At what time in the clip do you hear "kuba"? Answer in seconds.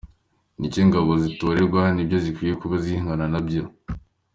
2.61-2.75